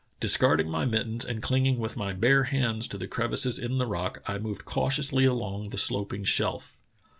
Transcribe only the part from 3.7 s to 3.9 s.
the